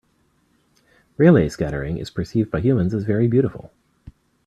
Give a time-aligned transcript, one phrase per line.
[1.15, 3.69] Raleigh scattering is percieved by humans as very beautiful.